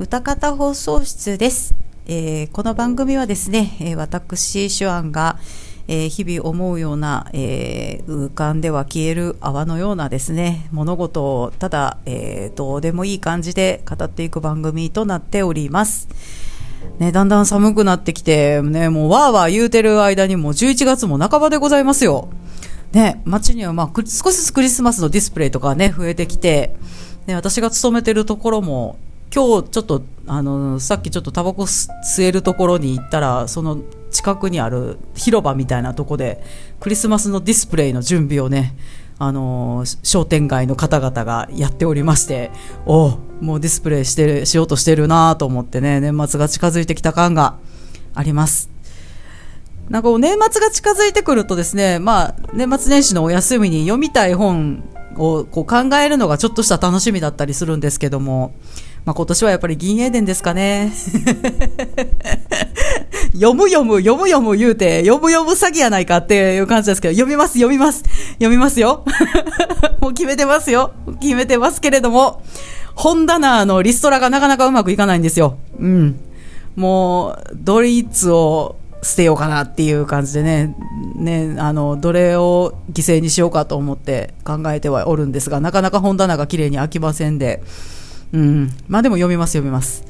[0.00, 1.74] 歌方放送室です、
[2.06, 5.38] えーこの番組はですね、えー私手腕が、
[5.88, 16.08] えー日々思うような、えー浮かんでは消える泡のようなですね物事をただ、えどうでもいい感じで語っていく番組となっております。
[16.98, 22.30] ね、だんだん寒くなってきて、ね、もうわーわー言うてる間にもう11月も半ばでございますよ。
[22.92, 26.74] ね、街にはまあ少しずつクリスマスのディスプレイとかね、増えてきて、
[27.26, 28.96] ね、私が勤めてるところも、
[29.32, 31.88] 今日ちょっと、あの、さっきちょっとタバコ吸
[32.22, 33.78] えるところに行ったら、その
[34.10, 36.42] 近くにある広場みたいなとこで、
[36.80, 38.74] クリスマスのディスプレイの準備をね、
[39.22, 42.50] あの商店街の方々がやっておりまして、
[42.86, 47.58] おうもうディスプレイしてる、しようとしてるなと思ってね、年末が近づいてきた感が
[48.14, 48.70] あります。
[49.90, 54.84] なんか年末が近づいてくるとですね、まあ、年末年始のお休みに読みたい本
[55.16, 58.54] をこう考えるのがちょっとした楽しみだったりするんですけども、
[59.04, 60.92] まあ、今年はやっぱり銀英伝ですかね。
[63.32, 68.02] 読む読む読む読む言うて、読む読む詐欺やないかっていう感じですけど、読みます読みます
[68.34, 69.04] 読みますよ。
[70.00, 70.92] もう決めてますよ。
[71.20, 72.42] 決めてますけれども、
[72.94, 75.56] 本棚のリストラがなかなかうまくいかないんですよ。
[75.78, 76.20] うん。
[76.76, 80.76] もう、ドイツを捨てようかなっていう感じでね、
[81.16, 87.62] ね、あの、どれを犠牲にしようかと思って考えてはおるんですが、なかなか本棚が綺麗に開きませんで、
[88.32, 88.70] うん。
[88.88, 90.04] まあでも読みます読みます。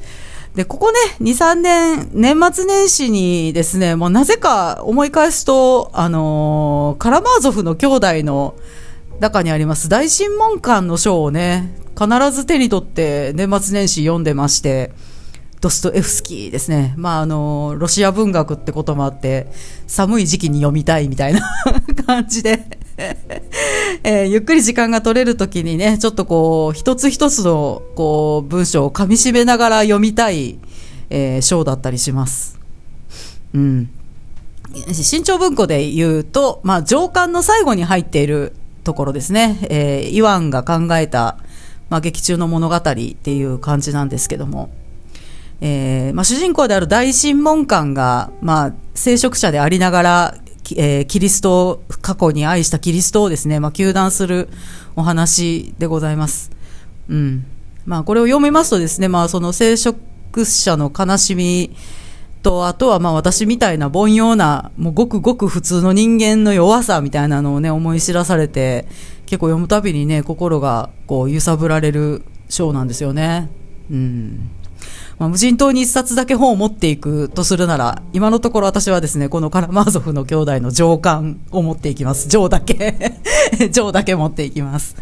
[0.55, 8.55] で、ここね、2、3年、年末年始にですね、もうなぜか思い返すと、あのーカラマーゾフの兄弟の
[9.21, 14.91] 中にあります大神門館の書をね、必ず手に取って年末年始読んでまして、
[15.61, 16.95] ドストエフスキーですね。
[16.97, 19.47] まあ、あの、ロシア文学ってこともあって、
[19.85, 21.41] 寒い時期に読みたいみたいな
[22.07, 22.79] 感じで、
[24.03, 30.57] えーゆっくり時間が取れるときにね、ちょっとこう、一つ一つの、こう、文章を噛み締めながら読みたい、
[31.09, 32.59] えー章だったりします。
[33.53, 33.89] うん。
[34.93, 39.57] 新潮文庫で言うと、まあ、上巻の最後に入っているところですね。
[39.69, 41.37] えーイワンが考えた、
[41.89, 44.69] まあ、劇中の物語っていう感じなんですけども、
[45.61, 50.35] えーまあ、主人公である大神門館が、まあ、聖職者でありながら、
[50.77, 54.49] えーキリスト、過去に愛したキリストをですね、まあ、求断する
[54.95, 56.51] お話でございます。
[57.09, 57.45] うん。
[57.85, 61.75] まあ、これを読みますとですね、まあ、その聖職者の悲しみ
[62.43, 68.87] と、あとはまあ、私みたいな凡庸な、もうごくごく普通の人間の弱さみたいなのをね、思い知らされて、
[69.25, 73.49] 結構読むたびにね、心がこう揺さぶられる章なんですよね。
[73.89, 74.51] うん。
[75.21, 82.27] まあ、無人島に一冊だけ本を持っていくとするなら、今のところ私はですね、このカラマーゾフの兄弟の上巻を持っていきます。
[82.27, 83.13] 上だけ。
[83.71, 84.95] 上だけ持っていきます。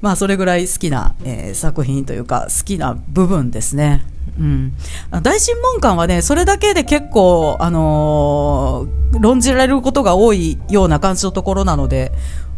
[0.00, 4.06] まあ、それぐらい好きな、えー作品というか、好きな部分ですね。
[4.40, 4.72] うん。
[5.10, 12.12] 大神門館はね、それだけで結構、あのー論じられることが多いような感じのところなので、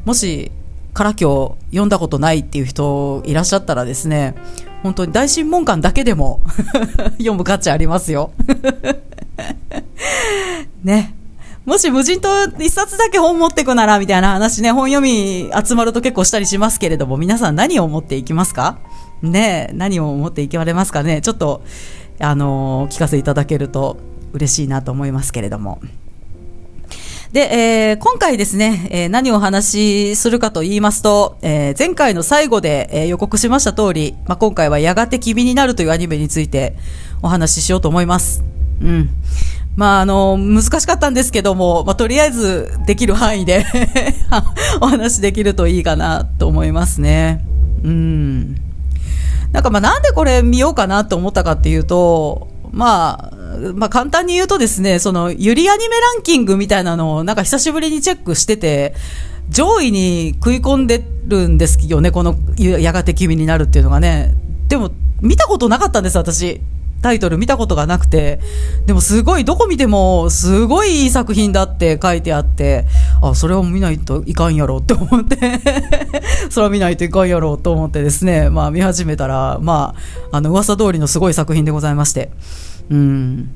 [0.05, 0.53] もし、
[0.95, 4.35] から今日読んだことないっていう人いらっしゃったらですね、
[4.83, 6.41] 本当に大神門館だけでも
[7.19, 8.33] 読む価値ありますよ。
[10.83, 11.15] ね。
[11.67, 18.79] もし無人島一冊だけ本持ってくならみたいな話ね、本読み集まると結構したりしますけれども、皆さん何を持っていきますか？
[19.23, 21.21] ね何を持っていきられますかね？
[21.21, 21.63] ちょっと、
[22.19, 23.99] あのー聞かせいただけると
[24.33, 25.81] 嬉しいなと思いますけれども。
[27.33, 36.75] で、えー今回ですね、えー何をお話しするかと言いますと、えー前回の最後で、えー予告しました通り、まあ、今回はやがて君になるというアニメについて
[37.23, 38.43] お話ししようと思います。
[38.83, 39.11] うん。
[39.77, 43.65] まあ、あの、難しかったんですけども、まあ、とりあえずできる範囲で
[44.83, 47.45] お話できるといいかなと思いますね。
[47.85, 48.57] うん。
[49.53, 53.37] なんかまあなんでこれ見ようかなと思ったかっていうと、まあ、
[53.75, 58.95] まあ簡単に言うとですね、そのゆりアニメランキングみたいなのをなんか久しぶりにチェックしてて、
[59.49, 64.35] 上位に食い込んでるんですよね、このやがて君になるっていうのがね。
[64.69, 64.91] でも
[65.21, 66.61] 見たことなかったんです、私。
[67.03, 68.41] タイトル見たことがなくて、
[68.87, 72.85] でもすごい、どこ見ても、すごいいい作品だって書いてあって、
[73.23, 75.37] あ、それを見ないといかんやろって思って、
[76.51, 79.95] それは見ないといかんやろと思ってですね、まあ見始めたら、ま
[80.31, 82.31] あ、あの、噂通りのすごい作品でございまして。
[82.91, 83.51] うん。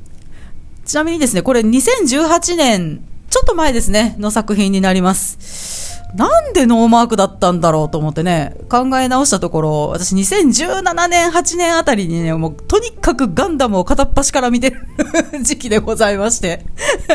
[0.85, 3.01] ちなみにですね、これ2018年、
[3.31, 5.84] ちょっと前ですね、の作品になります。
[6.15, 14.87] なんでノーマークだったんだろうと思ってね、考え直したところ、私2017年、8年あたりにね、もうとにかくガンダムを片っ端から見てる
[15.43, 16.65] 時期でございまして。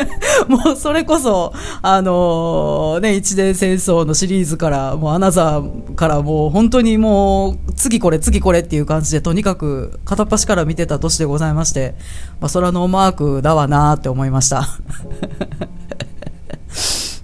[0.48, 11.94] もうそれこそ、あのーね、一年戦争のシリーズから、もうアナザーからもう本当にもう、次これ次これっていう感じで、とにかく片っ端から見てた年でございまして、
[12.38, 14.68] まあそれはノーマークだわなーって思いました。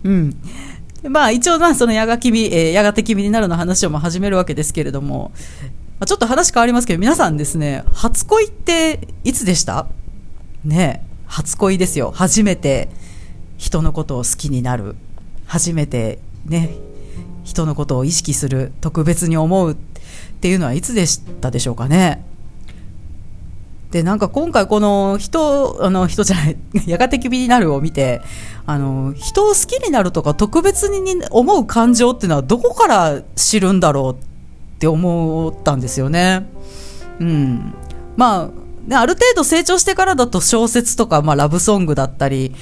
[0.04, 0.36] うん。
[1.08, 5.32] まあ一応まあそのやが君、えーやがて君になるの話をま始めるわけですけれども、
[5.98, 9.86] まあ、ちょっと話変わりますけど、皆さんですね、初恋っていつでした？
[10.64, 12.12] ね初恋ですよ。
[12.14, 12.88] 初めて
[13.58, 14.96] 人のことを好きになる。
[15.46, 16.70] 初めてね、
[17.44, 18.72] 人のことを意識する。
[18.80, 19.76] 特別に思うっ
[20.40, 22.24] ていうのはいつでしたでしょうかね？
[23.90, 26.56] で、なんか今回この人、あの人じゃない、
[26.86, 28.20] やがて君になるを見て、
[28.66, 36.48] あの、人を好きになるとか特別に思う感情っていうのはどこから知るんだろうって思ったんですよね。
[37.20, 37.74] うん。
[38.16, 38.50] ま
[38.90, 42.54] あ、ある程度成長してからだと小説とか、まあラブソングだったり、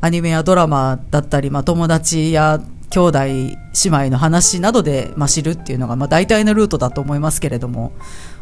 [0.00, 2.60] アニメやドラマだったり、まあ友達や
[2.90, 7.92] 兄弟姉妹の話などで、まあ、知るっていうのが、まあ大体のルートだと思いますけれども、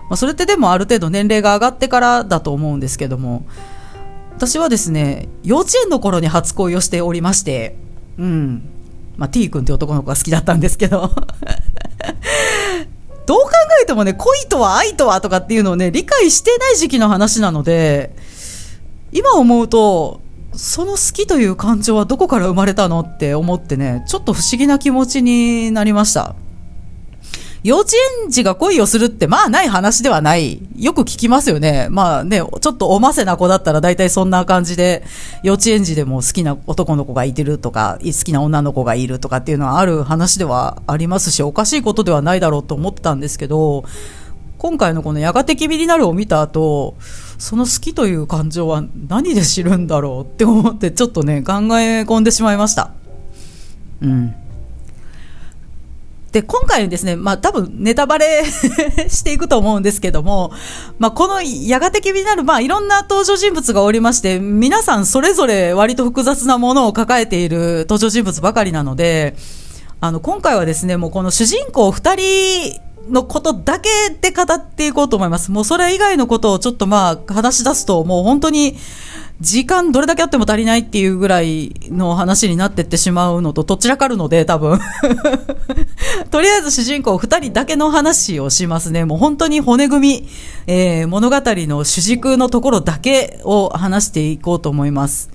[0.09, 3.47] まあそれってでもある程度年齢が上がってからだと思うんですけども、
[4.37, 7.77] 私はですね、幼稚園の頃に初恋をしておりまして、
[8.19, 8.69] うん。
[9.17, 11.09] まあ、T 君って男の子が好きだったんですけど、
[13.27, 13.51] どう考
[13.83, 18.15] えてもね、恋とは愛とはとかっていうのをね、理解してない時期の話なので、
[19.11, 20.21] 今思うと、
[20.53, 26.35] その好きという感情はどこから生まれたのって思ってね、ちょっと不思議な気持ちになりました。
[27.67, 30.63] 幼稚園児が恋をするって、まあない話ではない。
[30.77, 31.89] よく聞きますよね。
[31.91, 35.03] まあね、ちょっとおませな子だったら大体そんな感じで、
[35.43, 43.85] 幼稚園児でも好きな男の子がいてるとか、好きな女の子がいるとかっていうのはある話ではありますし、おかしいことではないだろうと思ってたんですけど、
[44.59, 46.95] 今回のこのやがて君になるを見た後、
[47.37, 52.93] その好きという感情は何で知るんだろうって思ってちょっとね、考え込んでしまいました。
[54.03, 54.37] うん。
[56.37, 58.45] で、今回ですね、まあ多分ネタバレ
[59.09, 60.53] していくと思うんですけども、
[60.99, 69.35] まあこのやがて君になる、まあいろんな登場人物がおりまして、皆さんそれぞれ割と複雑なものを抱えている登場人物ばかりなので、
[70.03, 73.89] あの、今回はですね、もうこの主人公二人のことだけ
[74.21, 75.51] で語っていこうと思います。
[75.51, 78.77] もうそれ以外のことをちょっとまあ話し出すと、もう本当に
[79.41, 84.79] 時間どれだけあっても足りないっていうぐらいの話になってってしまうのとどちらかるので多分。
[86.31, 89.05] とりあえず主人公二人だけの話をしますね。
[89.05, 90.29] もう本当に骨組み、
[90.67, 95.31] えー、物語の主軸のところだけを話していこうと思います。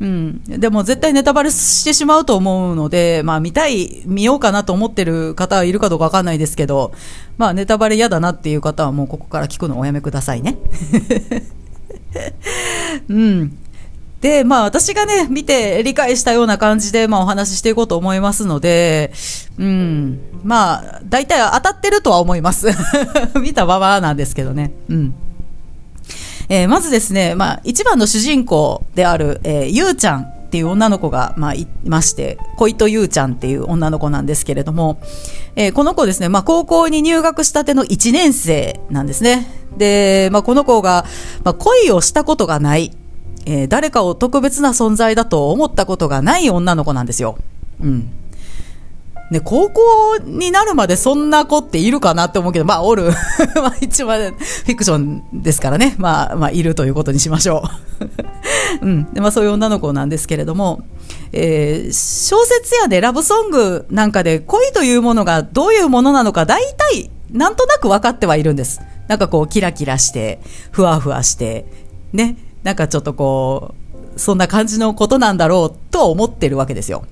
[0.00, 0.42] うん。
[0.44, 6.92] でも絶対ネタバレしてしまうと思うので、まあ見たい、見ようかなと思ってる方はいるかどうかわかんないですけど、
[7.36, 10.56] まあネタバレ嫌だなっていう方はもうここから聞くのをおやめくださいね。
[13.08, 13.58] うん。
[14.20, 19.12] で、まあ私がね、見て理解したような感じで、まあお話ししていこうと思いますので、
[19.58, 20.18] うん。
[20.42, 22.68] まあ、大体当たってるとは思います。
[23.40, 24.72] 見たままなんですけどね。
[24.88, 25.14] うん。
[26.48, 35.00] えーまずですね、まあ、一番の主人公である、えーゆうちゃんっていう女の子が、まあ、いまして、小糸ゆうちゃんっていう女の子なんですけれども、
[35.56, 39.46] えーこの子ですね、まあ、高校に入学したての1年生なんですね。
[39.76, 41.04] で、まあ、この子が、
[41.44, 42.92] まあ、恋をしたことがない、
[43.46, 47.38] えー誰かを特別な存在だと思ったことがない女の子なんですよ。
[47.80, 48.10] うん。
[49.30, 53.10] ね、高校になるまでそんな子っているかなって思うけど、まあ、おる。
[53.56, 55.94] まあ、一応はフィクションですからね。
[55.98, 57.64] まあ、まあ、いるということにしましょ
[58.80, 58.84] う。
[58.86, 59.12] うん。
[59.14, 60.82] で、まあ、そういう女の子なんですけれども、
[61.32, 66.62] えー小説やでラブソングなんかで恋というものがどういうものなのか、大
[66.92, 68.80] 体、なんとなく分かってはいるんです。
[69.08, 71.66] なんかこう、キラキラして、ふわふわして、
[72.12, 72.36] ね。
[72.62, 73.74] なんかちょっとこ
[74.16, 77.04] う、そんな感じのことなんだろうとは思ってるわけですよ。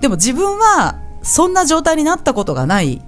[0.00, 3.02] でも自分はそんな状態になったことがない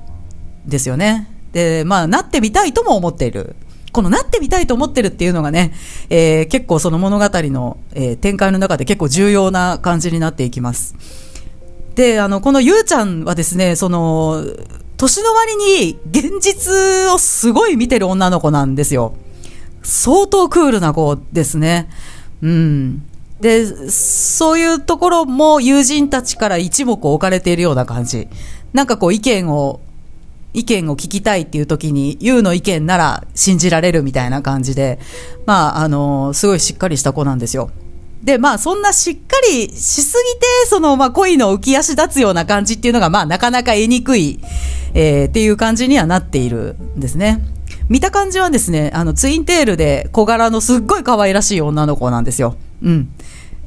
[0.66, 1.28] ですよね。
[1.52, 3.56] で、まあ、なってみたいとも思っている。
[3.92, 5.72] このなってみたいと思ってるっていうのがね、
[6.10, 10.94] えー結構その物語の、えー展開の中で結構重要な感じになっていきます。
[11.96, 14.44] で、あの、このゆうちゃんはですね、その、
[15.00, 16.70] 年の割に現実
[17.10, 19.14] をすごい見てる女の子なんですよ。
[19.82, 21.88] 相当クールな子ですね。
[22.42, 23.02] うん。
[23.40, 28.28] で、そういうところも友人たちから一目置かれているような感じ。
[28.74, 29.80] なんかこう意見を、
[30.52, 34.98] 意見を聞きたいっていう時に、ユウの意見なら信じられるみたいな感じで、
[35.46, 37.70] まあ、あの、すごいしっかりした子なんですよ。
[38.22, 44.40] で、まあ、そんなしっかりしすぎて、その、まあ、恋の浮き足立つような感じっていうのが、まあ、なかなか得にくい、
[44.92, 47.40] えー、っていう感じにはなっているんですね。
[47.88, 52.56] 見た感じはですね、あの、ツインテールで小柄のすっごい可愛らしい女の子なんですよ。
[52.82, 53.08] うん。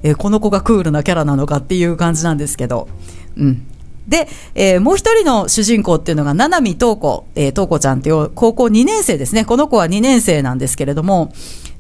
[0.04, 2.88] えー、この子がクールなキャラなのかっていう感じなんですけど。
[3.36, 3.66] うん。
[4.08, 9.46] で、えー、もう一人の主人公っていうのが、七海東子、えー、東子ちゃんっていう高校2年生ですね。
[9.46, 11.34] この子は2年生なんですけれども、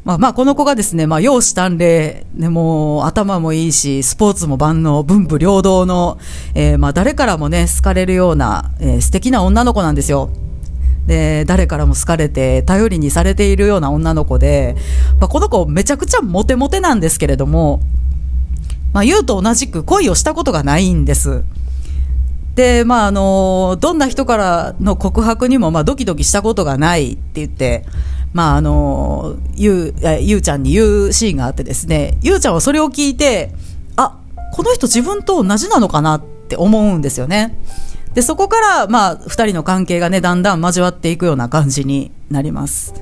[0.05, 6.17] まあまあ、この子がですね、まあ、容姿端麗、ね、もう、頭もいいし、スポーツも万能、文武両道の、
[6.55, 10.29] えー、まあ、誰からもね、好かれるような、えー、素敵な女の子なんですよ。
[11.07, 14.75] で、誰からも好かれて、頼りにされているような女の子で、
[15.22, 17.81] まあ、この子めちゃくちゃモテモテなんですけれども、
[18.91, 21.45] まあ、言うと同じく恋をしたことがないんです。
[22.55, 27.86] で、まあ、あの、どんな人からの告白にも、まあ、ドキドキしたことがないって言って、
[28.33, 33.51] まあ、あの、ゆう、ゆうちゃんに言うシーンがあってですね、ゆうちゃんはそれを聞いて、
[33.95, 34.19] あ、
[34.51, 37.57] この人自分と同じなのかなって思うんですよね。
[38.13, 42.93] で、そこから、まあ、二人の関係がね、だんだん交わっていくような感じになります。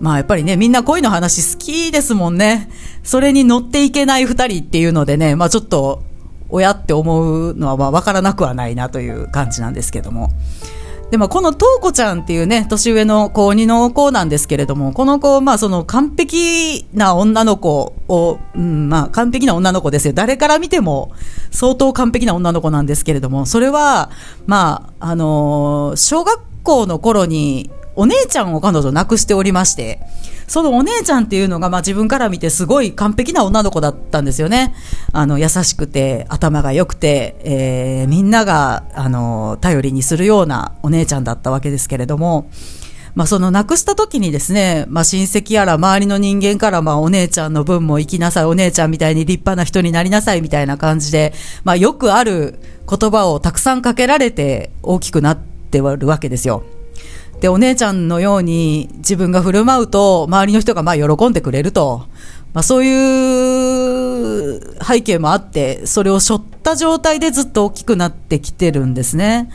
[0.00, 2.70] まあやっぱりね、みんな恋の話好きですもんね。
[3.02, 6.02] それに乗っていけない二人っていうのでね、まあちょっと、
[6.50, 10.30] 親って思うのはまあ分からなくはないなという感じなんですけども。
[11.10, 20.12] でもこのとうこちゃんっていうね、年上の子鬼の子なんですけれども、この子、まあその完璧な女の子を、うん、まあ完璧な女の子ですよ。
[20.12, 21.12] 誰から見ても
[21.50, 24.10] 相当完璧な女の子なんですけれども、それは、
[24.46, 29.98] まあ、あのー、小学校の頃にお姉ちゃんを彼女亡くしておりまして、
[30.46, 34.72] そのお姉ちゃんっていうのが、まあ自分から見てすごい完璧な女の子だったんですよね。
[35.12, 42.48] あの、優しくて、頭が良くて、えー、みんなが、あの、頼りにするようなお姉ちゃんだったわけですけれども、
[43.16, 51.32] まあ、その亡くした時にですね、まあ、親戚やら周りの人間から、まあ、お姉ちゃんの分も生きなさい、お姉ちゃんみたいに立派な人になりなさいみたいな感じで、
[51.64, 56.62] まあ、よくある言葉をたくさんかけられて大きくなってはるわけですよ。
[57.40, 62.06] で、お姉ちゃんのように自分が振る舞うと、周りの人がまあ喜んでくれると。
[62.52, 69.50] まあそういう背景もあって、それを背負った状態でずっと大きくなってきてるんですね。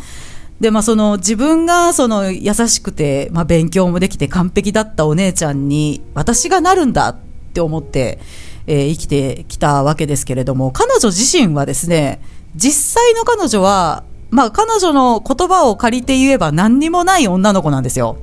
[0.59, 7.17] で、まあその自分がその優しくて、まあ勉強もできて完璧だったお姉ちゃんに私がなるんだっ
[7.53, 8.19] て思って、
[8.67, 12.21] えー、生きてきたわけですけれども、彼女自身はですね、
[12.55, 18.17] 実際の彼女はまあ彼女の言葉を借りて言えば何にもない女の子なんですよ。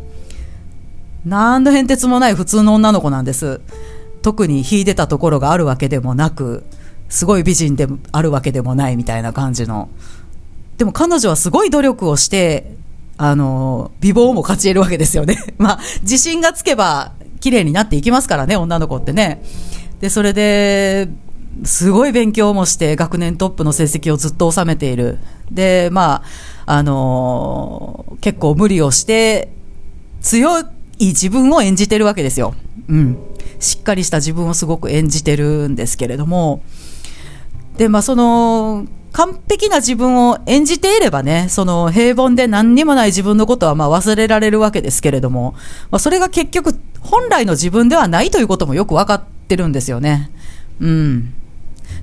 [1.24, 3.60] 何の変哲もない普通の女の子なんです。
[4.20, 6.64] 特に秀でたところがあるわけでもなく、
[7.08, 9.88] すごい美人であるわけでもないみたいな感じの。
[10.78, 12.74] でも彼女はすごい努力をして、
[13.16, 15.38] あの、美貌も勝ち得るわけですよね。
[15.58, 19.42] まあ、自信がつけば綺麗になっていきますからね、女の子ってね。
[20.00, 21.08] で、それで、
[21.64, 25.18] すごい勉強もして学年トップの成績をずっと収めている。
[25.50, 26.22] で、ま
[26.66, 29.50] あ、あのー、結構無理をして
[30.20, 30.64] 強い
[30.98, 32.54] 自分を演じてるわけですよ。
[32.88, 33.18] うん。
[33.58, 36.62] しっかりした自分をすごく演じてるんですけれども。
[37.76, 45.54] で、まあ、その、完璧な自分を演じていればね、その平凡で何にもない自分のことはまあ忘れられるわけですけれども、
[45.90, 50.30] まあ、それが結局本来の自分ではないということもよくわかってるんですよね。
[50.80, 51.34] うん。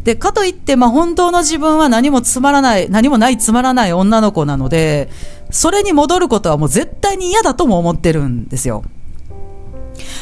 [0.08, 5.10] で、かといって、まあ、本当の自分は何もつまらない、何もないつまらない女の子なので、
[5.52, 8.86] それに戻ることはもう絶対に嫌だとも思ってるんですよ。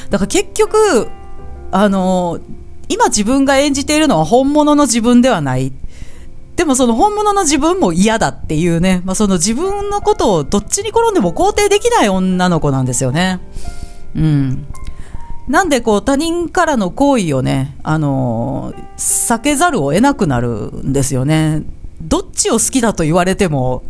[0.09, 1.07] だから結局、
[1.71, 2.39] あの、
[2.89, 5.71] 今自分が演じているのは本物の自分ではない。
[6.55, 13.39] でもその本物の自分も嫌だっていうね、まあ、その自分のことをどっちに転んでも肯定できない女の子なんですよね。
[14.15, 14.65] うん。
[15.47, 21.63] なんでこう他人からの行為をね、あの、避けざるを得なくなるんですよね。
[22.01, 23.83] どっちを好きだと言われても、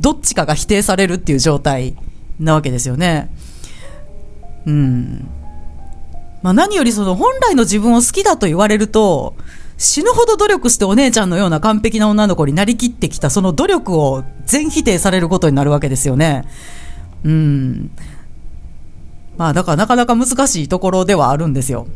[0.00, 1.96] どっちかが否定されるっていう状態
[2.38, 3.30] なわけですよね。
[4.66, 5.28] うん。
[6.42, 9.34] まあ何よりその本来の自分を好きだと言われると、
[9.78, 16.44] 死ぬほど努力してお姉ちゃんのような完璧な女の子になりきってきたその努力を全否定されることになるわけですよね。
[17.24, 17.90] うん。
[19.36, 21.86] まあだからなかなか難しいところではあるんですよ。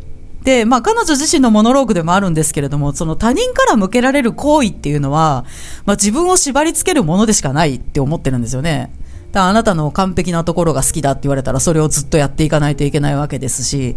[0.42, 5.44] で、まあ彼女自身のモノローグでもあるんですけれども、その他人から向けられる行為っていうのは、
[5.84, 8.92] まあ自分を縛り付けるものでしかないって思ってるんですよね。
[9.32, 13.96] だあなたの完璧なところが好きだって言われたらそれをずっとやっていかないといけないわけですし、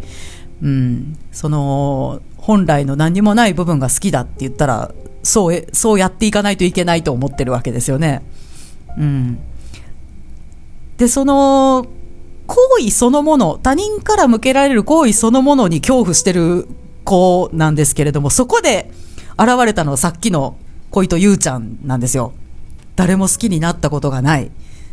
[0.62, 4.91] うん、その本来の何もない部分が好きだって言ったら、
[5.24, 8.24] そう、そうやっていかないといけないと思ってるわけですよね。
[8.98, 9.38] うん。
[10.98, 11.86] で、その、
[12.49, 16.67] 行為そのもの、他人から向けられる行為そのものに恐怖してる
[17.03, 18.91] 子なんですけれども、そこで
[19.37, 20.57] 現れたのはさっきの
[20.89, 22.33] 恋とゆうちゃんなんですよ。
[22.95, 24.49] 誰も好きになったことがない。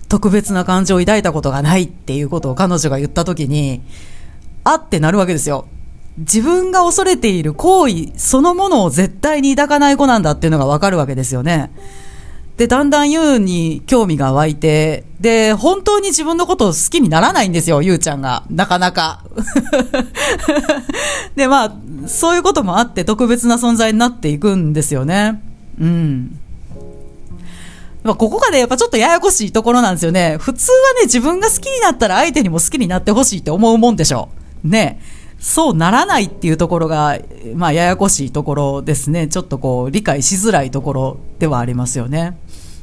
[0.09, 3.81] 特別な感情を抱いたことがないっていうことを彼女が言った時に、
[4.63, 5.67] あってなるわけですよ。
[6.19, 11.71] 自分が恐れている行為そのものを絶対に抱かない子なんだっていうのがわかるわけですよね。
[12.57, 18.45] で、だんだんユウに興味が湧いて、で、本当に自分のことを好きにならないんですよ、ユウちゃんが。
[18.49, 19.23] なかなか。
[21.37, 21.73] で、まあ、
[22.07, 25.43] そういうこともあって特別な存在になっていくんですよね。
[25.79, 26.39] うん。
[28.05, 30.39] まあ、ここがね、やっぱちょっとややこしいところなんですよね。
[30.39, 34.29] 普通はね、自分が好きになったら相手にも好きになってほしいって思うもんでしょ
[34.65, 34.69] う。
[34.69, 35.01] ね。
[35.39, 37.19] そうならないっていうところが、
[37.55, 39.27] まあ、ややこしいところですね。
[39.29, 42.39] ちょっとこう、理解しづらいところではありますよね。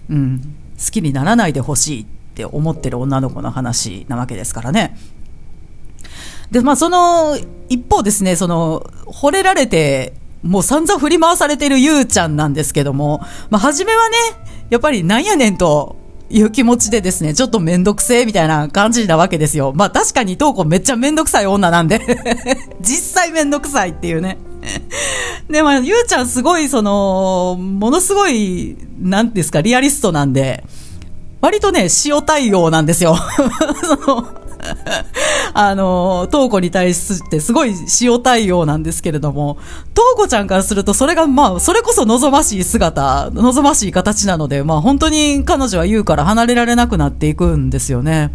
[0.09, 2.05] うん、好きにならないでほしいっ
[2.35, 4.97] て思ってる女の子の話なわけですからね。
[6.51, 7.37] で、まあ、その
[7.69, 14.17] 一方ですね、その、惚れられて、もう散々振り回されてるゆうちゃんなんですけども、まあ、初めはね、
[14.69, 15.95] やっぱりなんやねんと
[16.29, 19.71] いう気持ちでですね、ちょっとめんどくせえみたいな感じなわけですよ。
[19.75, 22.01] まあ確かにトーコめっちゃめんどくさい女なんで
[22.81, 24.37] 実際めんどくさいっていうね
[25.49, 30.63] で、も、ゆうちゃんすごい、その、ものすごい、なんですか、リアリストなんで、
[31.41, 33.15] 割とね、塩対応なんですよ。
[33.83, 34.43] その、
[35.53, 39.57] あの、トーコに対してすごい塩対応なんですけれども、
[39.93, 48.31] トーコちゃんからするとそれがまあ、それこそ望ましい姿、望ましい形なので、まあ本当に彼女はユウから離れられなくなっていくんですよね。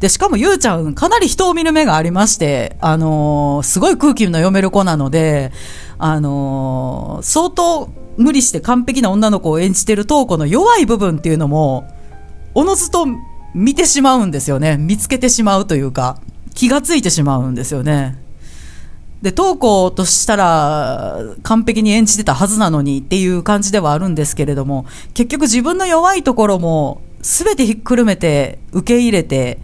[0.00, 5.52] で、しかもゆうちゃん、かなり人を見る目がありまして、あのー、すごい空気の読める子なので、
[5.98, 11.88] あのー、相当無理して完璧な女の子を演じてる東子の弱い部分っていうのも、
[12.54, 13.06] おのずと
[13.54, 14.76] 見てしまうんですよね。
[14.76, 16.18] 見つけてしまうというか、
[16.54, 18.18] 気がついてしまうんですよね。
[19.22, 29.58] で、東子としたら完璧に演じてたはずなのにっていう感じではあるんですけれども、結局自分の弱いところも全てひっくるめて受け入れて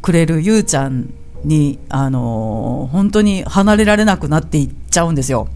[0.00, 1.12] くれるゆうちゃん
[1.44, 5.48] に、あのー、本当に離れられなくなっていっちゃうんですよ。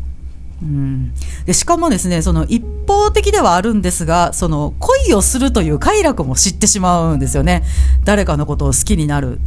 [0.62, 1.12] うん、
[1.44, 7.62] でしかもですねその一方的ではあるんですがその恋をするという快楽も知ってしまうんですよね。
[8.04, 9.38] 誰かのことを好きになる。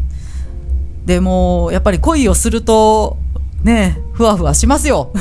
[1.06, 3.17] でもやっぱり恋をすると
[3.63, 5.12] ねふわふわしますよ。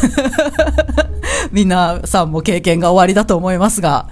[1.53, 4.09] みんなさんも経験が終わりだと思いますが。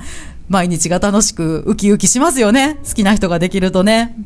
[0.48, 4.16] 毎日が楽しくウキウキしますよね好きな人ができるとね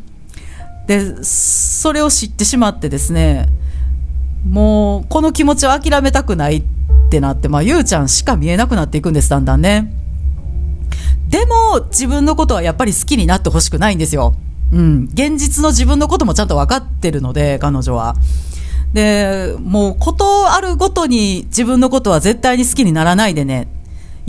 [0.87, 3.49] でそれを知ってしまってですね
[4.49, 6.63] もうこの気持ちを諦めたくないっ
[7.11, 9.93] てなって、まあ、ゆうちゃんしか見えなくなっていくんです、だんだんね。
[11.29, 14.35] でも、自分のことはやっぱり好きになってほしくないんですよ。
[14.73, 15.09] うん。
[15.13, 18.15] 現実の自分のこともちゃんと分かってるので、彼女は。
[18.93, 23.67] で、もう、ことあるごとに自分のことは絶対に好きにならないでね。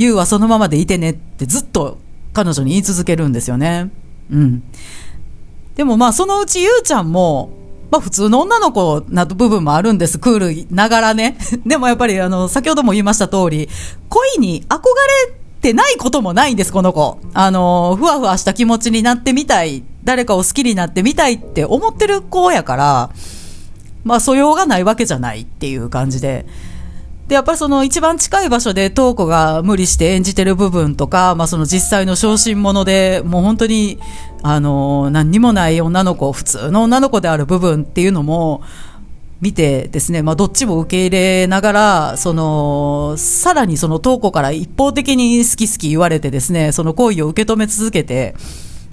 [0.02, 1.98] ゆうはそのままでいてねってずっと
[2.34, 3.92] 彼女に言い続けるんですよね。
[4.32, 4.64] うん。
[5.76, 7.52] でもまあ、そのうちゆうちゃんも、
[7.92, 10.18] まあ普通の女の子な部分もあるんです。
[10.20, 11.38] クールながらね。
[11.66, 13.70] でもやっぱりあの、先ほども言いました通り、
[14.10, 17.20] 恋に憧れてないこともないんです、この子。
[17.34, 19.84] あの、ふわふわした気持ちになってみたい。
[20.04, 23.10] 誰かを好きになってみたいって思ってる子やから、
[24.04, 26.46] まあ素養がないわけじゃないっていう感じで。
[27.32, 34.00] で、やっぱりその一番近い場所で東子が無理して演じてる部分とか、まあその実際の昇進者で、もう本当に、
[34.44, 38.64] あの、何にもない女の子、普通の女の子である部分っていうのも、
[39.40, 48.36] 見てですね、まあどっちも受け入れながら、その、さらにその東子から一方的に好き好き言われてですね、その行為を受け止め続けて、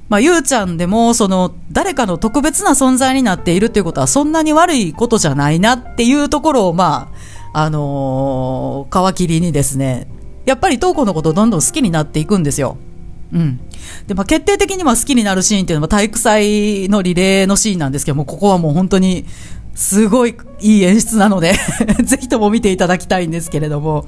[0.09, 7.18] まあ、ゆうちゃんでも、その、誰かの特別な存在になっているっていうことは、そんなに悪いことじゃないなっていうところを、まあ、
[7.53, 10.09] あのー、皮切りにですね、
[10.45, 12.79] やっぱり東子のことをどんどん好きになっていくんですよ。
[13.33, 13.61] うん。
[14.07, 19.27] で、まあ、決定的には好きになるシーンっていうのは体育祭のリレーのシーンなんですけども、ここはもう本当に、
[19.75, 21.53] すごいいい演出なので
[22.03, 24.07] ぜひとも見ていただきたいんですけれども、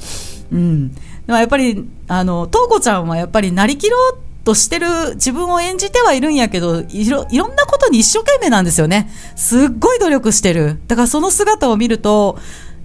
[0.51, 0.93] うん。
[0.93, 0.99] で
[1.29, 9.11] もやっぱり、あの、東子ちゃんはやっぱりなりきろうとしてる自分を演じてはいるんやけどいろ、いろんなことに一生懸命なんですよね。
[9.37, 10.81] すっごい努力してる。
[10.89, 12.39] だからその姿を見ると、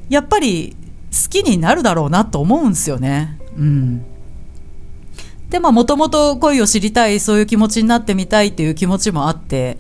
[0.10, 0.76] やっぱり
[1.12, 3.40] 好きになるだろうなと思うんですよね。
[3.58, 4.06] うん。
[5.50, 9.78] で、まあ、もともと恋を知りたい、そういう気持ちになってみたいっていう気持ちもあって、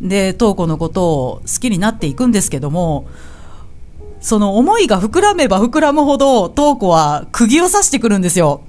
[0.00, 3.08] で、東子のことを好きになっていくんですけども、
[4.20, 8.62] その思いが膨らめば膨らむほど、東子は釘を刺してくるんですよ。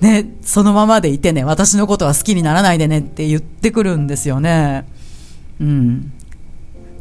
[0.00, 4.86] ね、そのままでいてね、私のことは好きにならないでねって言ってくるんですよね。
[5.60, 6.12] うん。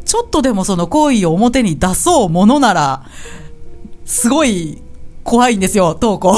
[0.10, 3.04] ちょっとでもその行為を表に出そうものなら、
[4.06, 4.82] すごい
[5.24, 6.36] 怖いんですよ、トーコ。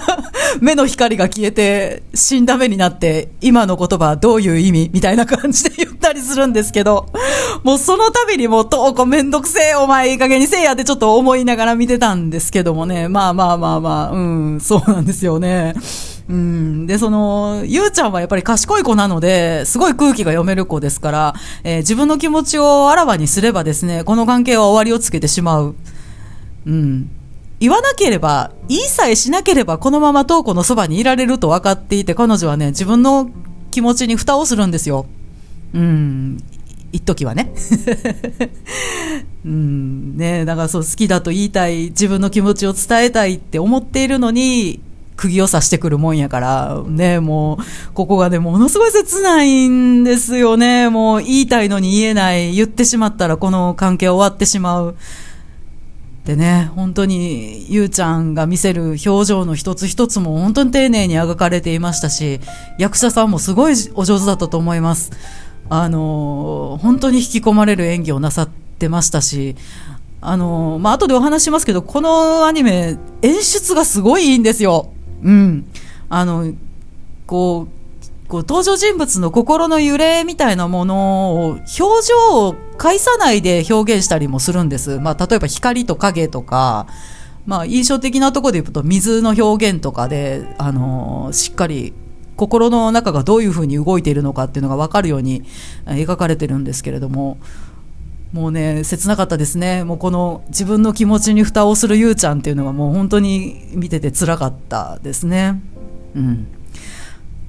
[0.62, 7.08] 目の光が消えて、死んだ目になって、今の言葉どういう意味みたいな感じで言ったりするんですけど、
[7.64, 15.74] もうその度にもうトーコめんどくせえ、お前いい加減にせえやってちょっと思いながら見てたんですけどもね、まあまあまあまあ、うん、そうなんですよね。
[16.32, 16.86] うん。
[16.86, 25.74] で、その、ゆうちゃんはやっぱり賢い子なので、すごい空気が読める子ですから、えー、自分の気持ちをあらわにすればですね、この関係は終わりをつけてしまう。
[26.66, 27.10] うん。
[27.60, 33.30] 言わなければ、言いさえしなければ、このまま東子のそばにいられると分かっていて、彼女はね、自分の
[33.70, 35.04] 気持ちに蓋をするんですよ。
[35.74, 36.42] うん。
[36.92, 37.52] 一時はね。
[39.44, 40.16] うん。
[40.16, 44.80] ねだからそう、好きだと言いたい、自分の気持ちを伝えたいって思っているのに、
[45.16, 50.88] 釘を刺してくるもんやから、ね、もう、ここがね、ものすごい切ないんですよね。
[50.88, 54.96] もう、言いたいのに言えない、言ってしまったらこの関係終わってしまう。
[56.24, 62.40] でね、本当に、ゆうちゃんが見せる表情の一つ一つも本当に丁寧に描かれていましたし、
[62.78, 65.10] 役者さんもすごいお上手だったと思います。
[65.68, 68.48] あの、本当に引き込まれる演技をなさっ
[68.78, 69.56] てましたし、
[70.20, 74.91] あの、まあ、後でお話しますけど、このアニメ、演出がすごいいいんですよ。
[75.22, 75.66] うん。
[76.08, 76.52] あの、
[77.26, 77.82] こう、
[78.28, 84.98] こう登場人物の心の揺れみたいなものを表情を介さないで表現したりもするんです。
[85.00, 86.86] まあ、例えば光と影とか、
[87.44, 91.92] まあ、印象的なところで言うと水の表現とかで、あの、しっかり
[92.36, 95.42] 心の中がどういうふうに動いているのかっていうのが分かるように
[95.84, 97.36] 描かれてるんですけれども、
[98.32, 99.84] もうね、切なかったですね。
[99.84, 105.60] もうこの自分の気持ちに蓋をするゆうちゃんっていうのがもう本当に見てて辛かったですね。
[106.14, 106.46] うん。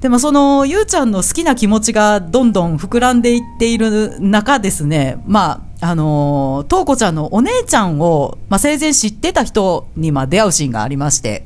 [0.02, 11.46] でもそのゆうちゃんの好きな気持ちがどんどん膨らんでいっている中ですね、まあ、あの、とうこちゃんのお姉ちゃんを、まあ、生前知ってた人に、まあ、出会うシーンがありまして、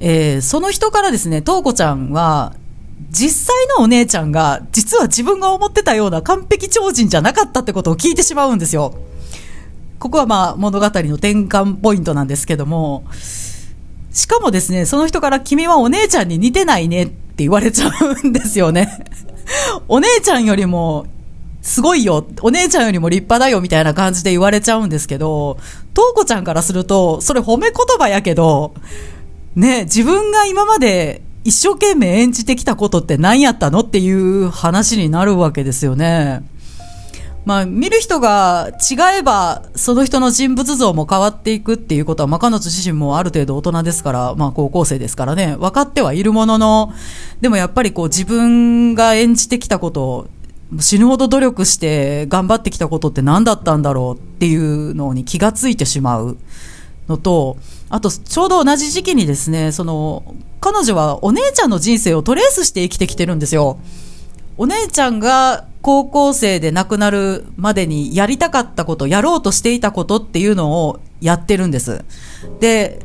[0.00, 2.54] えー、その人からですね、とうこちゃんは、
[3.10, 8.94] 実際のお姉ちゃんが、実は自分が思ってたような完璧超人じゃなかったってことを聞いてしまうんですよ。
[9.98, 13.04] ここはまあ物語の転換ポイントなんですけども、
[14.12, 17.90] しかもですね、その人から君はお姉ちゃんに似てないねって言われちゃ
[18.22, 19.06] うんですよね。
[19.88, 21.06] お姉ちゃんよりも
[21.62, 25.58] すごいよ、お姉ちゃんよりも立派だよみたいな感じで言われちゃうんですけど、
[25.94, 28.74] とうこちゃんからすると、それ褒め言葉やけど、
[29.54, 36.42] ね、自分が今まで一生懸命演じてきたことって何やったのっていう話になるわけですよね。
[37.44, 46.92] まあ、見る人が違えば、その人の人物像も変わっていくっていうことは、まあ、彼女自身もある程度大人ですから、まあ、高校生ですからね、分かってはいるものの、
[47.40, 50.26] でもやっぱりこう、自分が演じてきたことを、
[50.78, 56.38] 死ぬほど努力して頑張ってきたことって何だったんだろうっていうのに気がついてしまう
[57.12, 57.56] のと、
[57.88, 63.78] あと、ちょうど同じ時期にですね、その、彼女はお姉ちゃんの人生をトレースして生きてきてるんですよ。
[64.56, 72.04] お姉ちゃんが高校生で亡くなるまでにやりたかったこと、やろうとしていたことっていうのをやってるんです。
[72.60, 73.00] で、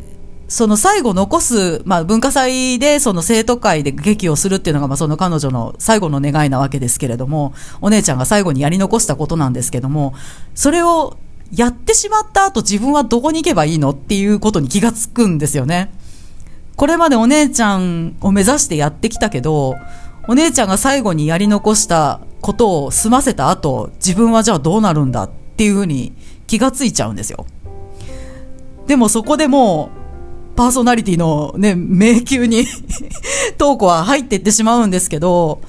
[0.48, 10.14] その最後残す、まあ文化祭でその生徒会で劇をするっていうのがまあその彼女の最後の願いなわけですけれども、お姉ちゃんが最後にやり残したことなんですけども、
[10.56, 11.18] それを
[11.56, 15.92] やってしまった後自分はどこに行けばいいのっていうことに気がつくんですよね。
[16.76, 19.76] これまでお姉ちゃんを目指してやってきたけど、
[20.28, 26.14] お姉ちゃんが最後にやり残したことを済ませた後、自分はじゃあどうなるんだっていうふうに
[26.46, 27.46] 気がついちゃうんですよ。
[28.86, 29.90] でもそこでも
[30.54, 32.66] う、パーソナリティのね、迷宮に
[33.58, 35.62] トークは入っていってしまうんですけど、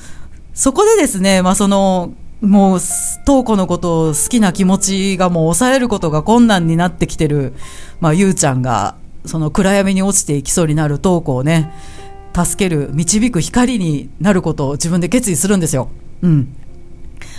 [0.54, 2.80] そこでですね、まあその、もう、
[3.26, 7.52] トーコのことを好きな気持ちがもう抑えることが困難になってきてる、
[8.00, 11.72] まあ、ゆうちゃんが、その暗闇に落ちていきそうになるトーコをね、
[12.34, 15.90] 助ける、導く光になることを自分で決意するんですよ。
[16.22, 16.54] うん。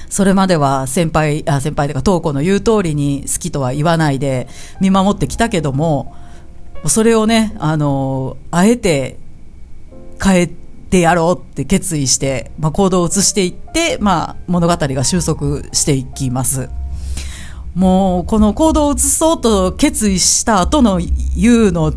[0.10, 4.48] それまでは先輩、あ先輩というか、東子の言う通りに好きとは言わないで
[4.82, 6.16] 見守ってきたけども、
[6.88, 9.18] それをね、あの、あえて
[10.22, 10.50] 変え
[10.90, 16.68] ってやろうって決意して、まあ、行動を移していって、まあ、物語が収束していきます。
[17.76, 21.00] もう、この行動を移そうと決意した後の
[21.36, 21.94] 優の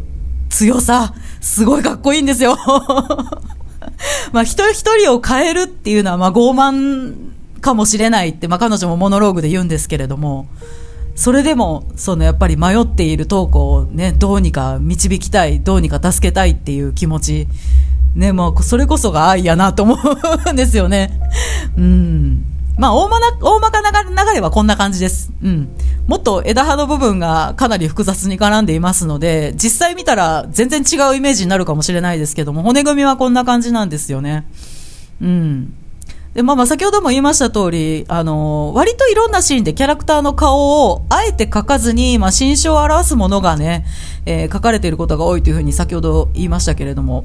[0.50, 2.58] 強さ、すごいかっこいいんですよ。
[4.32, 7.14] まあ、一人一人を変えるっていうのは、まあ、傲慢
[7.62, 10.48] かもしれないって、まあ、彼女もモノローグで言うんですけれども、
[11.14, 17.48] それでも、そのやっぱり迷っているトークをね、どうにか導きたい、どうにか助けたいっていう気持ち、
[18.14, 19.96] ね、もうそれこそが愛やなと思
[20.48, 21.18] うんですよね。
[21.76, 22.44] うん。
[22.78, 25.30] まあ、大まな、大まかな流れはこんな感じです。
[25.42, 25.68] うん。
[26.06, 34.46] もっと枝葉の部分がかなり複雑に絡んでいますので、実際見たら全然違うイメージになるかもしれないですけども、骨組みはこんな感じなんですよね。
[35.20, 35.74] うん。
[36.34, 43.84] で、まあまあ先ほども言いました通り、あのー、割といろんなシーンでキャラクターの顔をあえて描かずに、まあ心象を表すものがね、
[44.24, 47.24] えー、書かれていることが多いというふうに先ほど言いましたけれども、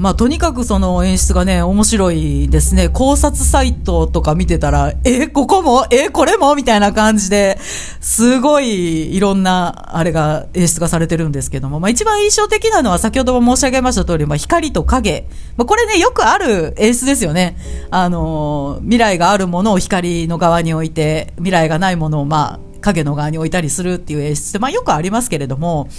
[0.00, 2.88] まあ、とにかくその演出がね、面白いですね。
[2.88, 5.84] 考察サイトとか見てたら、え、ここも？
[5.90, 6.54] え、これも？
[6.54, 7.58] みたいな感じで、
[8.00, 15.28] すごいいろんな、あれが、演出がされてるんですけども、まあ、一番印象的なのは先ほども申し上げました通り、まあ、光と影。
[15.58, 17.58] まあ、これね、よくある演出ですよね。
[17.90, 25.90] あの、未来があるものを光の側に置いて、未来がないものを、まあ、影の側に置いたりするっていう演出って、まあ、よくありますけれども、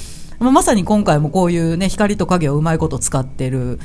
[0.49, 3.79] ま、さに今回もこういうね、光と影をうまいこと使ってる。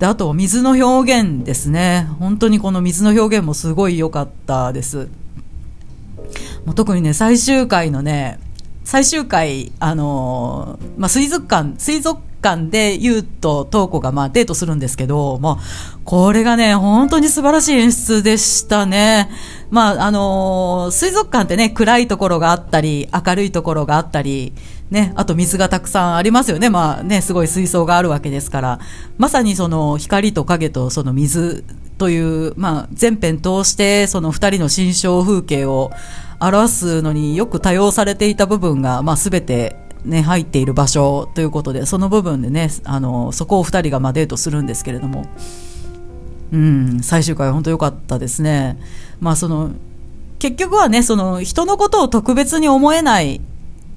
[0.00, 2.08] で、あと、水の表現ですね。
[2.18, 5.08] 本当にこの水の表現もすごい良かったです。
[6.64, 8.40] もう特にね、最終回のね、
[8.82, 15.58] 最終回、あのー、まあ、水族館、水族館でユウとトウコがまあデートするんですけど、も、
[16.04, 19.30] これがね、本当に素晴らしい演出でしたね。
[19.70, 24.54] まあ、あのー、水族館ってね、暗いところがあったり、明るいところがあったり、
[24.90, 26.68] ね、あと水がたくさんありますよね。
[26.68, 28.80] まあね、すごい水槽があるわけですから、
[29.18, 31.64] まさにその光と影とその水
[31.96, 35.92] という、まあ全編通してその二人の心象風景を
[36.40, 45.26] 表すのによく多用されていた部分が、まあすべてね、入っている場所ということで、その部分でね、あの、そこを二人がまデートするんですけれども、
[46.52, 48.78] うん、最終回は本当良かったですね。
[49.20, 49.70] まあその、
[50.40, 53.40] 結局はね、その人のことを特別に思えない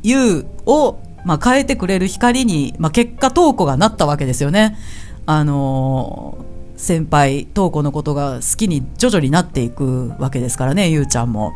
[0.03, 4.77] 優を、まあ、変えてくれる光に、まあ、結果、東子がなったわけですよね。
[5.25, 11.53] あのー、先輩、東子のことが好きに徐々になっていくわけですからね、ゆうちゃんも。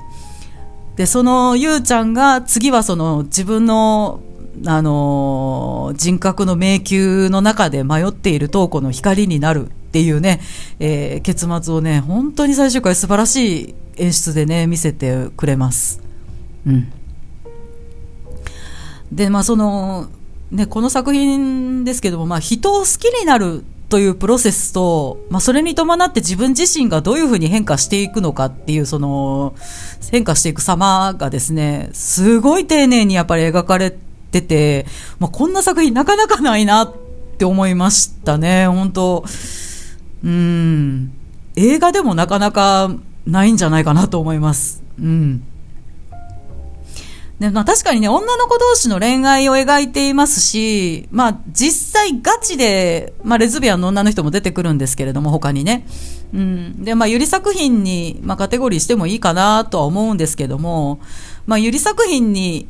[0.96, 4.22] で、そのゆうちゃんが次はその自分の、
[4.66, 10.40] あのー、人格の迷宮の中で迷っている東子の光になるっていうね、
[10.80, 16.02] えー、結末をね、本当に最終回素晴らしい演出でね、見せてくれます。
[16.66, 16.92] うん。
[19.12, 20.08] で、まあその、
[20.52, 29.56] ね、この作品ですけども、まあ人を好きになるというプロセスと、まあそれに伴って自分自身がどういうふうに変化していくのかっていう、その、
[30.12, 33.92] 変化していく様がですね、すごい丁寧にやっぱり描かれ
[34.32, 34.86] てて、
[35.20, 36.96] まあこんな作品なかなかないなっ
[37.38, 39.26] て思いましたね、本当
[40.24, 41.12] うん。
[41.56, 42.92] 映画でもなかなか
[43.26, 44.84] ないんじゃないかなと思います。
[45.00, 45.44] うん。
[47.40, 55.86] でまあ、確かにね、女の子同士の恋愛を描いていますし、まあ、実際ガチで、まあ、レズビアンの女の人も出てくるんですけれども、他にね。
[56.34, 56.84] うん。
[56.84, 61.00] で、まあ、ゆり作品に、まあ、カテゴリーしてもいいかなとは思うんですけども、
[61.46, 62.68] まあ、ゆり作品に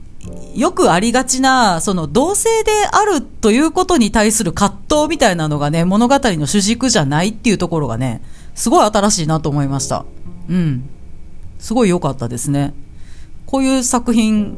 [0.54, 8.22] よくありがちな、その同性であるということに対する葛藤みたいなのがね、物語の主軸じゃないっていうところがね、
[8.54, 10.06] すごい新しいなと思いました。
[10.50, 10.90] うん。
[11.60, 12.74] すごい良かったですね。
[13.48, 14.58] こういう作品、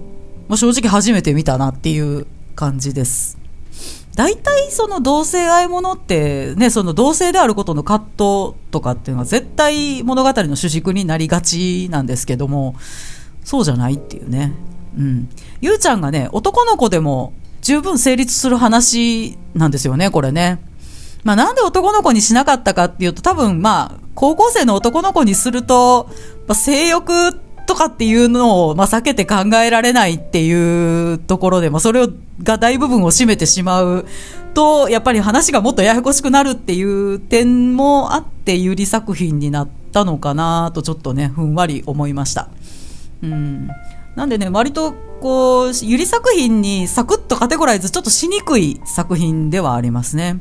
[0.50, 3.38] まあ、正直初めて見たなっていう感じです。
[4.16, 12.76] 大体その同性愛ものってね、その同性であることの葛藤とかっていうのは絶対物語の主軸になりがちなんですけども、
[13.46, 14.54] そうじゃないっていうね。
[14.98, 15.30] うん。
[15.62, 20.60] ゆうちゃんがね、男の子でも十分成立する話なんですよね、これね。
[21.24, 26.10] まあなんで男の子にしなかったかっていうと多分まあ高校生の男の子にすると、
[26.48, 27.34] まあ、性欲
[27.70, 32.10] とかっていうのを、まあ、避けて考えられないっていうところで、まあ、それを
[32.42, 34.08] が大部分を占めてしまう
[34.56, 42.50] と、やっぱり話がもっとややこしくなるっていう点もあって、有利作品になったのかなと、ちょっとね、ふんわり思いました。
[43.22, 43.70] うん。
[44.16, 50.40] なんでね、割と、こう、ゆり作品にサクッとカテゴライズちょっとしにくい作品ではありますね。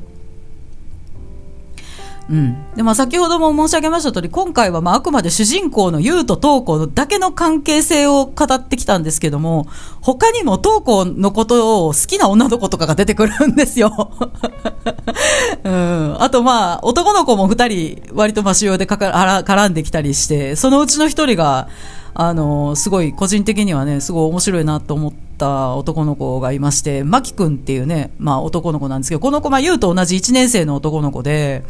[2.31, 2.75] うん。
[2.77, 9.67] で、まあ先ほども申し上げました通り、今回はまああくまで主人公の優と東子だけの関係性を語ってきたんですけども、
[10.03, 14.11] 他にも東子のことを好きな女の子とかが出てくるんですよ。
[15.65, 16.17] うん。
[16.23, 19.07] あとまあ、男の子も二人割とまあ主要でかか
[19.47, 21.69] 絡んできたりして、そのうちの一人が、
[22.15, 31.63] あの、すごい個人的にはね、すごい面白いなと思った男の子がいまして、マキ君っていうね、まあ男の子なんですけど、この子、まあ、優と同じ1年生の男の子で、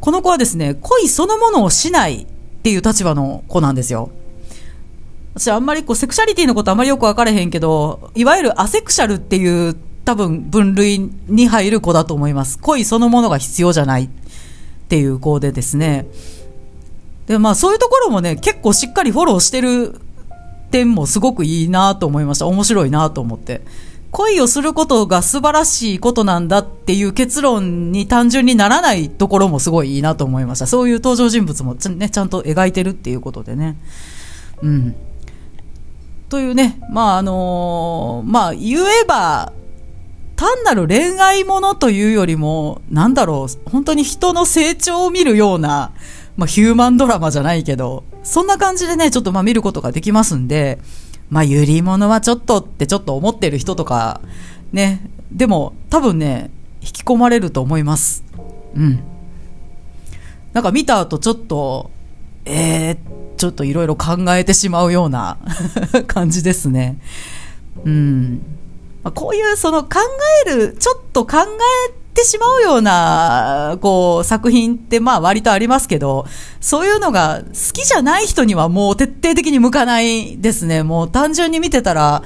[0.00, 2.26] この子はですね、恋そのものをしないっ
[2.62, 4.10] ていう立場の子なんですよ。
[5.34, 12.58] 私あんまりこうセクシャリティのことあんまりよく分からへんけど、いわゆるアセクシャルっていう多分分類に入る子だと思います。
[12.58, 14.08] 恋そのものが必要じゃないっ
[14.88, 16.06] ていう子でですね。
[17.26, 20.00] で、まあそういうところもね、結構しっかりフォローしてる
[20.70, 22.46] 点もすごくいいなと思いました。
[22.46, 23.60] 面白いなと思って。
[24.10, 30.66] 恋をすることが素晴らしいことなんだっていう結論に単純にならないところもすごいいいなと思いました。
[30.66, 33.76] そういう登場人物もち,、ね、ちゃんと描いてるっていうことでね。
[34.62, 34.94] うん。
[36.28, 39.52] というね、まああのー、まあ言えば、
[40.36, 45.92] 単なる恋愛ものというよりも、なんだろう、本当に人の成長を見るような、
[46.36, 50.78] まあヒューマンドラマじゃないけど、そんな感じでね、ちょっとまあ見ることができますんで、
[51.30, 54.20] まあ、ゆり物はちょっとってちょっと思ってる人とか、
[54.72, 58.24] ね、でも多分ね、引き込まれると思います。
[58.74, 59.00] うん。
[60.52, 61.90] なんか見た後ちょっと、
[62.44, 62.96] えー、
[63.36, 65.38] ちょっといろいろ考えてしまうような
[66.08, 66.98] 感じですね。
[67.84, 68.42] うん。
[69.02, 70.00] まあ、こういうその考
[70.46, 71.38] える、ちょっと考
[71.86, 76.26] えってしまうような、こう、作品ってまあ割とありますけど、
[76.60, 80.82] そういうのが好きじゃない人にはもう徹底的に向かないですね。
[80.82, 82.24] もう単純に見てたら、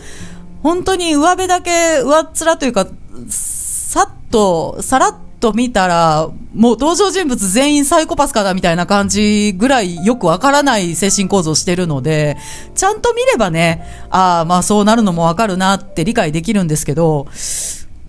[0.63, 2.87] 本当に上辺だけ、上っ面というか、
[3.29, 12.39] さっと、さらっと見たら、もう登場人物全員サイコパスかなみたいな感じぐらいよくわからない精神構造してるので、
[12.75, 17.27] ちゃんと見ればね、ああ、まあそうなるのもわかるなって理解できるんですけど、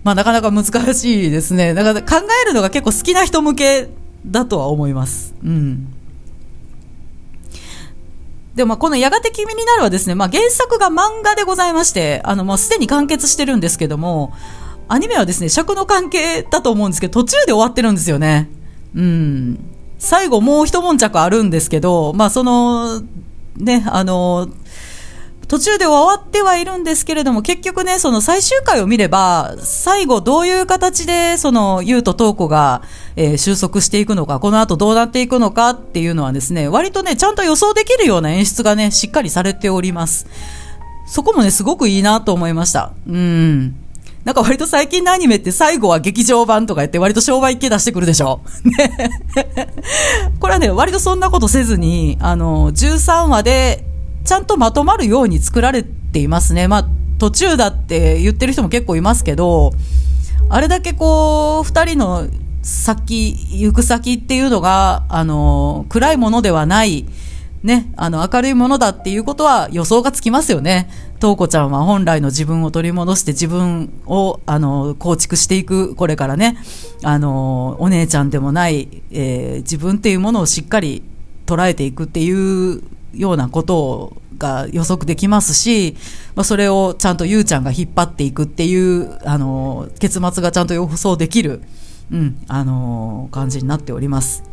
[0.04, 0.64] まあなかなか難
[0.94, 1.74] しいですね。
[1.74, 3.88] だから考えるのが結構好きな人向け
[4.26, 5.34] だとは思います。
[5.42, 5.88] うん。
[8.54, 14.32] でもまあこのやがて君になるはですね、まあ原作が漫画でございまして、あのもうすでに完結してるんですけども、
[14.88, 18.50] アニメはですね、尺の関係だと思うんですけど、途中で終わってるんですよね。
[18.94, 19.58] うん。
[19.98, 23.02] 最後もう一悶着あるんですけど、まあその、
[23.56, 24.48] ね、あの、
[25.46, 32.82] 途中で終わってはいるんですけれども、結局ね、その最終回を見れば、最後どういう形で、その、ゆうととうこが、
[33.16, 40.26] えー、収束していくのか、この後どうなっていくのかっていうのはですね、割とね、ちゃんと予想できるような演出がね、しっかりされております。
[41.06, 42.92] そこもね、すごくいいなと思いました。
[43.06, 43.76] うん。
[44.24, 48.40] なんか割と最近のアニメって最後は劇場版とか言って割と商売系出してくるでしょ。
[48.64, 49.22] ね。
[50.40, 53.84] これはね、割とそんなことせずに、あの、13話で、
[54.24, 56.66] ちゃんとまとまるように作られていますね。
[56.66, 59.72] まあ、途中だって言ってる人も結構いますけど、
[60.48, 62.26] あれだけこう、二人の
[62.62, 67.06] 先、行く先っていうのが、あの、暗いものではない、
[67.62, 70.88] ね、あの、明るいものだっていうことは予想がつきますよね。
[71.16, 76.58] 東子ちゃんは本来の自分を取り戻して自分を、あの、構築していく、これからね、
[77.02, 81.02] あの、お姉ちゃんでもない、えー、自分っていうものをしっかり
[81.46, 82.82] 捉えていくっていう
[83.16, 85.96] ようなことが予測できますし、
[86.34, 91.62] まあ、それをちゃんとゆうちゃんが引っ張っていくっていう、あの、結末がちゃんと予想できる、
[92.12, 94.44] うん、あの、感じになっております。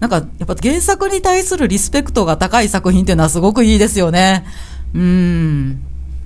[0.00, 4.44] なんか、やっぱ原作に対するリスペクトが高い作品っていうのはすごくいいですよね。
[4.94, 5.80] うん。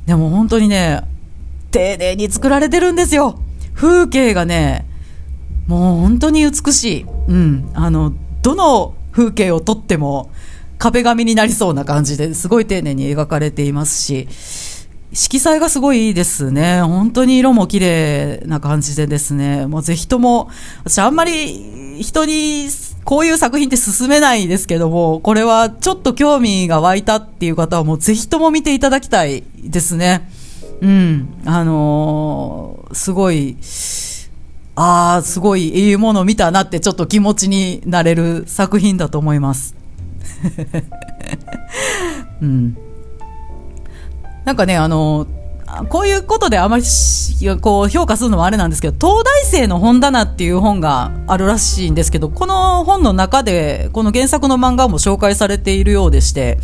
[0.07, 1.03] でも本当にね、
[1.71, 3.39] 丁寧に作られてるんですよ。
[3.75, 4.87] 風景がね、
[5.67, 7.07] もう本当に美しい。
[7.29, 7.71] うん。
[7.75, 10.31] あの、どの風景を撮っても、
[10.79, 14.29] 壁紙になりそうな感じですごい丁寧に描かれていますし、
[15.13, 16.83] 色彩がすごいいいですね。
[16.83, 19.67] 本当に色も綺麗な感じでですね。
[19.67, 20.51] もうぜひとも、
[20.85, 22.69] 私あんまり人に
[23.05, 30.31] こういう作品って進めないですけども、これはちょっと興味が湧いたっていう方はもうぜひとも見ていただきたいですね。
[30.83, 31.41] うん。
[31.47, 33.57] あのー、すごい、
[34.77, 39.78] ああ、すごいいいものを見たなってちょっと気持ちになれる作品だと思います。
[42.43, 42.77] うん。
[44.45, 45.27] なんかね、あの、
[45.91, 46.83] こういうことであまり
[47.61, 56.59] こう評価するのもあれなんですけど、東大生の本棚っていう本があるらしいんですけど、この本の中で、この原作の漫画も紹介されているようでして、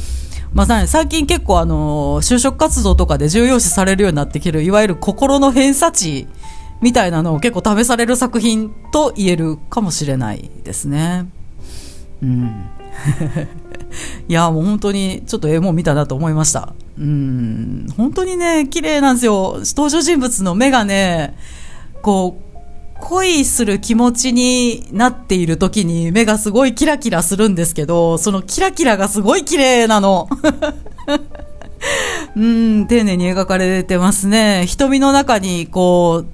[0.55, 6.27] まあ、最近結構あの、就職活動とかで重要視されるようになってきる、いわゆる心の偏差値
[6.81, 11.27] みたいなのを結構試される作品と言えるかもしれないですね。
[12.22, 12.70] うん。
[14.29, 16.75] いや、もう本当にちょっとええもん見たなと思いました。
[16.99, 19.59] うん、本当にね、綺麗なんですよ。
[19.61, 21.37] 登場人物の目がね、
[22.03, 22.45] こう、
[23.01, 30.29] 恋する気持ちになっている時に目がすごいキラキラするんですけど、そのキラキラがすごい綺麗なの。
[32.37, 34.65] うん、丁寧に描かれてますね。
[34.67, 36.25] 瞳の中にこ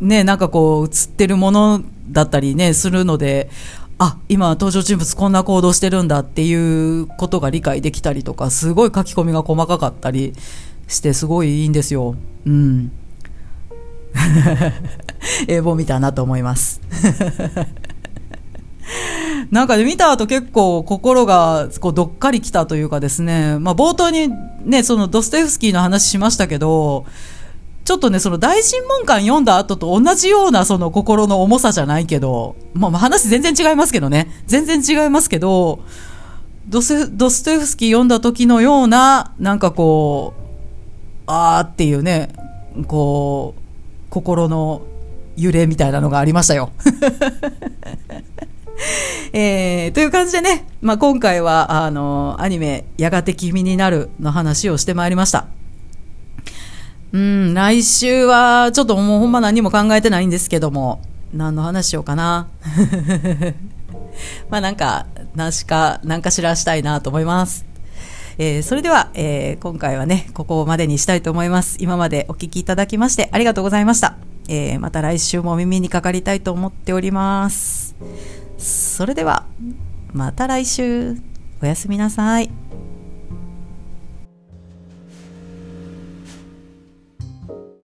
[0.00, 3.48] う、ね、なんかこう映ってるものだったりね、するので、
[3.98, 6.52] あ今登場人物こんな行動してるんだってい
[7.00, 10.34] うことが理解できたりとかすごい書き込みが細かかったり
[10.86, 12.14] してすごいいいんですよ。
[12.46, 12.92] うん。
[15.48, 16.80] 英語見たなと思います。
[19.50, 24.30] なんかね、見た後結構心がこうどっかりきたというかですね、まあ冒頭に
[24.64, 27.04] ね、そのドストエフスキーの話しましたけど、
[27.86, 35.78] ちょっとね、その大審問官読んだ後と同じようなその心の重さじゃないけど、まあ話全然違いますけどね、全然違いますけど、
[36.66, 40.40] ドスドストエフスキー読んだ時のような、なんかこう、
[41.28, 42.30] あーっていうね、
[42.88, 43.60] こう、
[44.10, 44.82] 心の
[45.36, 46.72] 揺れみたいなのがありましたよ。
[49.32, 55.46] えー、という感じでね、まあ、今回はあのアニメ「やがて君になる」の話をしてまいりました
[57.12, 61.00] うん来週はちょっともうほんま何も考えてないんですけども
[61.32, 62.48] 何の話しようかな。
[64.50, 67.64] まあなんか何しか何かしらしたいなと思います。
[68.38, 71.76] えー、それでは、えー、今回はねここまでにしたいと思います。
[71.80, 74.16] 今までお聞きいただきましてありがとうございました、
[74.48, 77.94] えー、また来週もお耳にかかりたいと思っております。
[78.58, 79.44] それでは
[80.12, 81.16] また来週。
[81.62, 82.65] おやすみなさい。